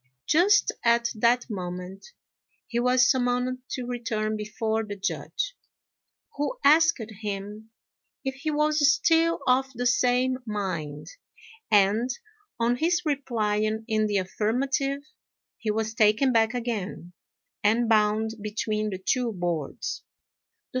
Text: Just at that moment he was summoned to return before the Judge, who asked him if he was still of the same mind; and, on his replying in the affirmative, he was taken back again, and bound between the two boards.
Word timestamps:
Just 0.25 0.71
at 0.83 1.11
that 1.13 1.47
moment 1.47 2.07
he 2.65 2.79
was 2.79 3.07
summoned 3.07 3.59
to 3.69 3.85
return 3.85 4.35
before 4.35 4.83
the 4.83 4.95
Judge, 4.95 5.55
who 6.37 6.57
asked 6.63 6.99
him 7.21 7.69
if 8.25 8.33
he 8.33 8.49
was 8.49 8.91
still 8.91 9.41
of 9.45 9.71
the 9.75 9.85
same 9.85 10.39
mind; 10.43 11.05
and, 11.69 12.09
on 12.59 12.77
his 12.77 13.03
replying 13.05 13.85
in 13.87 14.07
the 14.07 14.17
affirmative, 14.17 15.03
he 15.59 15.69
was 15.69 15.93
taken 15.93 16.33
back 16.33 16.55
again, 16.55 17.13
and 17.63 17.87
bound 17.87 18.31
between 18.41 18.89
the 18.89 18.97
two 18.97 19.31
boards. 19.31 20.01